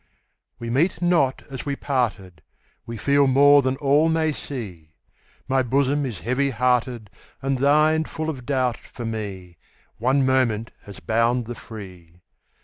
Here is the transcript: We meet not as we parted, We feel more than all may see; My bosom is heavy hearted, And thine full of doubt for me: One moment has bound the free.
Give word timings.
We 0.57 0.71
meet 0.71 0.99
not 0.99 1.43
as 1.51 1.63
we 1.63 1.75
parted, 1.75 2.41
We 2.87 2.97
feel 2.97 3.27
more 3.27 3.61
than 3.61 3.75
all 3.75 4.09
may 4.09 4.31
see; 4.31 4.95
My 5.47 5.61
bosom 5.61 6.07
is 6.07 6.21
heavy 6.21 6.49
hearted, 6.49 7.11
And 7.39 7.59
thine 7.59 8.05
full 8.05 8.27
of 8.27 8.43
doubt 8.43 8.77
for 8.77 9.05
me: 9.05 9.57
One 9.99 10.25
moment 10.25 10.71
has 10.85 10.99
bound 10.99 11.45
the 11.45 11.53
free. 11.53 12.21